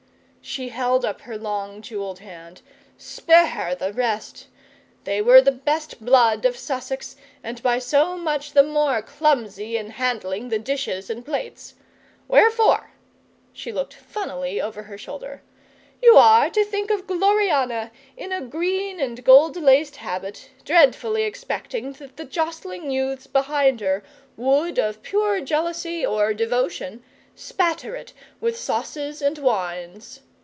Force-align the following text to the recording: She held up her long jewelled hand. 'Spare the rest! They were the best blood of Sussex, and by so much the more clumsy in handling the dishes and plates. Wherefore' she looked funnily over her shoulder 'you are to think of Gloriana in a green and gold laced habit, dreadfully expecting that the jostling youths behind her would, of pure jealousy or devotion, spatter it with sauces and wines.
She 0.43 0.69
held 0.69 1.05
up 1.05 1.21
her 1.21 1.37
long 1.37 1.81
jewelled 1.83 2.17
hand. 2.19 2.63
'Spare 2.97 3.75
the 3.75 3.93
rest! 3.93 4.47
They 5.05 5.21
were 5.21 5.39
the 5.39 5.51
best 5.51 6.03
blood 6.03 6.45
of 6.45 6.57
Sussex, 6.57 7.15
and 7.43 7.61
by 7.63 7.77
so 7.79 8.17
much 8.17 8.51
the 8.53 8.63
more 8.63 9.03
clumsy 9.03 9.77
in 9.77 9.91
handling 9.91 10.49
the 10.49 10.57
dishes 10.59 11.11
and 11.11 11.23
plates. 11.23 11.75
Wherefore' 12.27 12.89
she 13.53 13.71
looked 13.71 13.93
funnily 13.93 14.59
over 14.59 14.81
her 14.81 14.97
shoulder 14.97 15.41
'you 16.01 16.17
are 16.17 16.49
to 16.49 16.65
think 16.65 16.89
of 16.89 17.05
Gloriana 17.07 17.91
in 18.17 18.31
a 18.33 18.41
green 18.41 18.99
and 18.99 19.23
gold 19.23 19.55
laced 19.55 19.97
habit, 19.97 20.49
dreadfully 20.65 21.21
expecting 21.21 21.93
that 21.93 22.17
the 22.17 22.25
jostling 22.25 22.89
youths 22.89 23.27
behind 23.27 23.79
her 23.79 24.03
would, 24.35 24.79
of 24.79 25.03
pure 25.03 25.39
jealousy 25.39 26.03
or 26.05 26.33
devotion, 26.33 27.03
spatter 27.35 27.95
it 27.95 28.11
with 28.41 28.57
sauces 28.59 29.21
and 29.21 29.37
wines. 29.37 30.21